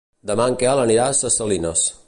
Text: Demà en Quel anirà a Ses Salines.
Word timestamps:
Demà 0.29 0.47
en 0.51 0.55
Quel 0.63 0.81
anirà 0.85 1.05
a 1.11 1.19
Ses 1.21 1.41
Salines. 1.43 1.89